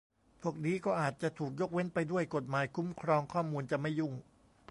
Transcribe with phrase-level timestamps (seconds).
[0.41, 4.13] พวกนี้ก็อาจจะถูกยกเว้นไปด้วย กฎหมายคุ้มครองข้อมูลจะไม่ยุ่ง